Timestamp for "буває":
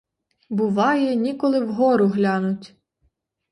0.49-1.15